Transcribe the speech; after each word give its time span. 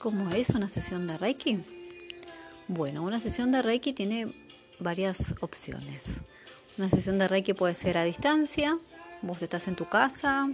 cómo 0.00 0.30
es 0.30 0.48
una 0.50 0.68
sesión 0.68 1.06
de 1.06 1.18
Reiki? 1.18 1.58
Bueno, 2.68 3.02
una 3.02 3.20
sesión 3.20 3.52
de 3.52 3.60
Reiki 3.60 3.92
tiene 3.92 4.32
varias 4.78 5.34
opciones. 5.40 6.06
Una 6.78 6.88
sesión 6.88 7.18
de 7.18 7.28
Reiki 7.28 7.52
puede 7.52 7.74
ser 7.74 7.98
a 7.98 8.04
distancia, 8.04 8.78
vos 9.20 9.42
estás 9.42 9.68
en 9.68 9.76
tu 9.76 9.90
casa, 9.90 10.48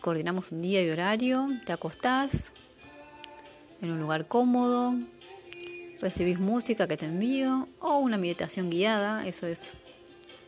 coordinamos 0.00 0.50
un 0.50 0.60
día 0.60 0.82
y 0.82 0.90
horario, 0.90 1.46
te 1.66 1.72
acostás 1.72 2.50
en 3.80 3.92
un 3.92 4.00
lugar 4.00 4.26
cómodo, 4.26 4.96
recibís 6.00 6.40
música 6.40 6.88
que 6.88 6.96
te 6.96 7.06
envío 7.06 7.68
o 7.78 7.98
una 7.98 8.18
meditación 8.18 8.70
guiada, 8.70 9.24
eso 9.24 9.46
es 9.46 9.72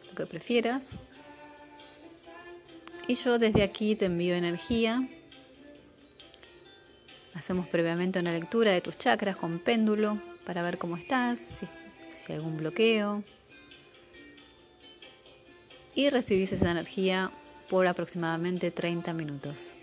lo 0.09 0.17
que 0.17 0.27
prefieras. 0.27 0.89
Y 3.07 3.15
yo 3.15 3.39
desde 3.39 3.63
aquí 3.63 3.95
te 3.95 4.07
envío 4.07 4.35
energía 4.35 5.09
Hacemos 7.37 7.69
previamente 7.69 8.19
una 8.19 8.33
lectura 8.33 8.71
de 8.71 8.81
tus 8.81 8.97
chakras 8.97 9.37
con 9.37 9.59
péndulo 9.59 10.19
para 10.47 10.63
ver 10.63 10.79
cómo 10.79 10.97
estás, 10.97 11.39
si, 12.17 12.33
hay 12.33 12.37
algún 12.37 12.57
bloqueo. 12.57 13.23
Y 15.95 16.09
recibís 16.09 16.51
esa 16.53 16.71
energía 16.71 17.31
por 17.69 17.87
aproximadamente 17.87 18.71
30 18.71 19.13
minutos. 19.13 19.75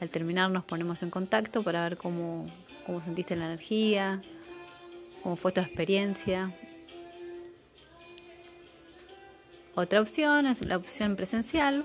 Al 0.00 0.08
terminar 0.08 0.52
nos 0.52 0.62
ponemos 0.62 1.02
en 1.02 1.10
contacto 1.10 1.64
para 1.64 1.82
ver 1.82 1.96
cómo, 1.96 2.46
cómo 2.86 3.02
sentiste 3.02 3.34
la 3.34 3.46
energía, 3.46 4.22
cómo 5.24 5.34
fue 5.34 5.50
tu 5.50 5.60
experiencia. 5.60 6.54
Otra 9.74 10.00
opción 10.00 10.46
es 10.46 10.64
la 10.64 10.76
opción 10.76 11.16
presencial, 11.16 11.84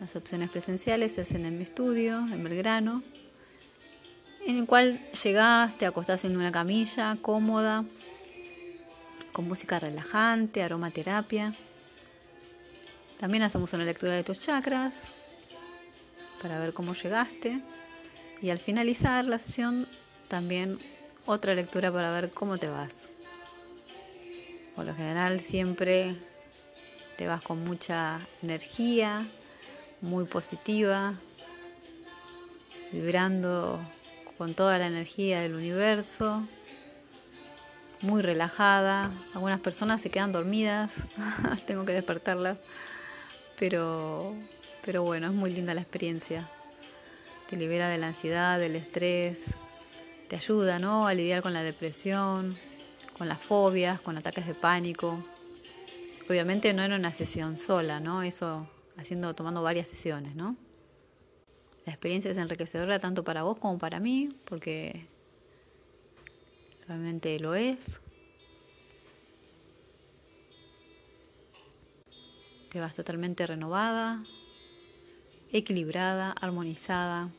las 0.00 0.14
opciones 0.14 0.50
presenciales 0.50 1.12
se 1.12 1.22
hacen 1.22 1.44
en 1.44 1.58
mi 1.58 1.64
estudio, 1.64 2.18
en 2.18 2.42
Belgrano, 2.44 3.02
en 4.46 4.58
el 4.58 4.66
cual 4.66 5.00
llegás, 5.22 5.76
te 5.76 5.86
acostás 5.86 6.24
en 6.24 6.36
una 6.36 6.52
camilla 6.52 7.16
cómoda, 7.20 7.84
con 9.32 9.48
música 9.48 9.78
relajante, 9.78 10.62
aromaterapia. 10.62 11.54
También 13.18 13.42
hacemos 13.42 13.72
una 13.72 13.84
lectura 13.84 14.14
de 14.14 14.24
tus 14.24 14.38
chakras 14.38 15.10
para 16.40 16.58
ver 16.58 16.72
cómo 16.72 16.94
llegaste. 16.94 17.60
Y 18.40 18.50
al 18.50 18.58
finalizar 18.58 19.24
la 19.24 19.38
sesión, 19.38 19.88
también 20.28 20.78
otra 21.26 21.54
lectura 21.54 21.92
para 21.92 22.10
ver 22.12 22.30
cómo 22.30 22.58
te 22.58 22.68
vas. 22.68 22.94
Por 24.74 24.86
lo 24.86 24.94
general 24.94 25.40
siempre 25.40 26.16
te 27.16 27.26
vas 27.26 27.42
con 27.42 27.64
mucha 27.64 28.20
energía, 28.42 29.26
muy 30.00 30.24
positiva, 30.24 31.14
vibrando 32.92 33.80
con 34.36 34.54
toda 34.54 34.78
la 34.78 34.86
energía 34.86 35.40
del 35.40 35.54
universo, 35.54 36.46
muy 38.00 38.22
relajada. 38.22 39.10
Algunas 39.34 39.60
personas 39.60 40.00
se 40.00 40.10
quedan 40.10 40.32
dormidas, 40.32 40.92
tengo 41.66 41.84
que 41.84 41.92
despertarlas, 41.92 42.60
pero, 43.58 44.34
pero 44.84 45.02
bueno, 45.02 45.26
es 45.26 45.32
muy 45.32 45.52
linda 45.52 45.74
la 45.74 45.80
experiencia. 45.80 46.48
Te 47.48 47.56
libera 47.56 47.88
de 47.88 47.98
la 47.98 48.08
ansiedad, 48.08 48.58
del 48.58 48.76
estrés, 48.76 49.44
te 50.28 50.36
ayuda 50.36 50.78
¿no? 50.78 51.06
a 51.06 51.14
lidiar 51.14 51.42
con 51.42 51.54
la 51.54 51.62
depresión, 51.62 52.58
con 53.16 53.28
las 53.28 53.40
fobias, 53.40 54.00
con 54.00 54.16
ataques 54.16 54.46
de 54.46 54.54
pánico. 54.54 55.24
Obviamente 56.28 56.72
no 56.74 56.82
era 56.82 56.94
una 56.96 57.12
sesión 57.12 57.56
sola, 57.56 58.00
¿no? 58.00 58.22
Eso 58.22 58.68
haciendo, 58.98 59.34
tomando 59.34 59.62
varias 59.62 59.88
sesiones, 59.88 60.34
¿no? 60.34 60.56
La 61.86 61.92
experiencia 61.92 62.30
es 62.30 62.36
enriquecedora 62.36 62.98
tanto 62.98 63.24
para 63.24 63.42
vos 63.42 63.58
como 63.58 63.78
para 63.78 63.98
mí, 64.00 64.28
porque 64.44 65.06
realmente 66.86 67.38
lo 67.40 67.54
es. 67.54 68.00
Te 72.68 72.80
vas 72.80 72.94
totalmente 72.94 73.46
renovada, 73.46 74.22
equilibrada, 75.50 76.32
armonizada, 76.32 77.30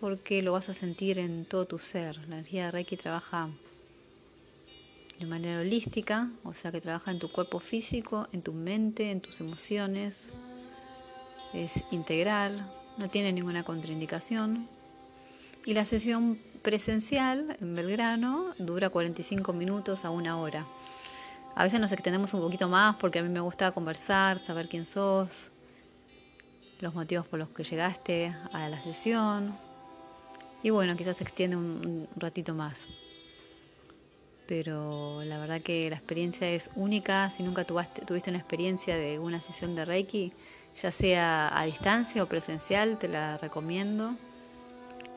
porque 0.00 0.42
lo 0.42 0.52
vas 0.52 0.70
a 0.70 0.74
sentir 0.74 1.18
en 1.18 1.44
todo 1.44 1.66
tu 1.66 1.78
ser. 1.78 2.16
La 2.28 2.36
energía 2.36 2.66
de 2.66 2.70
Reiki 2.70 2.96
trabaja 2.96 3.50
de 5.18 5.26
manera 5.26 5.60
holística, 5.60 6.30
o 6.42 6.52
sea 6.52 6.72
que 6.72 6.80
trabaja 6.80 7.10
en 7.10 7.18
tu 7.18 7.30
cuerpo 7.30 7.60
físico, 7.60 8.28
en 8.32 8.42
tu 8.42 8.52
mente, 8.52 9.10
en 9.10 9.20
tus 9.20 9.40
emociones. 9.40 10.26
Es 11.52 11.84
integral, 11.90 12.70
no 12.98 13.08
tiene 13.08 13.32
ninguna 13.32 13.62
contraindicación. 13.62 14.68
Y 15.64 15.74
la 15.74 15.84
sesión 15.84 16.38
presencial 16.62 17.56
en 17.60 17.74
Belgrano 17.74 18.54
dura 18.58 18.90
45 18.90 19.52
minutos 19.52 20.04
a 20.04 20.10
una 20.10 20.38
hora. 20.38 20.66
A 21.54 21.62
veces 21.62 21.78
nos 21.78 21.92
extendemos 21.92 22.34
un 22.34 22.40
poquito 22.40 22.68
más 22.68 22.96
porque 22.96 23.20
a 23.20 23.22
mí 23.22 23.28
me 23.28 23.40
gusta 23.40 23.70
conversar, 23.70 24.40
saber 24.40 24.68
quién 24.68 24.84
sos, 24.84 25.50
los 26.80 26.92
motivos 26.94 27.26
por 27.26 27.38
los 27.38 27.48
que 27.50 27.62
llegaste 27.62 28.34
a 28.52 28.68
la 28.68 28.80
sesión. 28.80 29.56
Y 30.64 30.70
bueno, 30.70 30.96
quizás 30.96 31.18
se 31.18 31.24
extiende 31.24 31.56
un, 31.56 32.08
un 32.14 32.20
ratito 32.20 32.54
más 32.54 32.84
pero 34.46 35.22
la 35.24 35.38
verdad 35.38 35.60
que 35.60 35.88
la 35.88 35.96
experiencia 35.96 36.50
es 36.50 36.70
única. 36.76 37.30
Si 37.30 37.42
nunca 37.42 37.64
tuviste 37.64 38.30
una 38.30 38.38
experiencia 38.38 38.96
de 38.96 39.18
una 39.18 39.40
sesión 39.40 39.74
de 39.74 39.84
Reiki, 39.84 40.32
ya 40.76 40.90
sea 40.90 41.58
a 41.58 41.64
distancia 41.64 42.22
o 42.22 42.26
presencial, 42.26 42.98
te 42.98 43.08
la 43.08 43.38
recomiendo. 43.38 44.16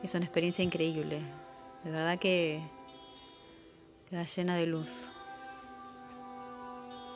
Es 0.02 0.14
una 0.14 0.24
experiencia 0.24 0.64
increíble. 0.64 1.20
De 1.84 1.90
verdad 1.90 2.18
que 2.18 2.60
te 4.08 4.16
va 4.16 4.24
llena 4.24 4.56
de 4.56 4.66
luz. 4.66 5.10